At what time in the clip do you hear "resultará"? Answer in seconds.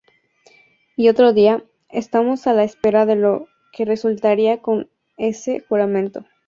3.85-4.57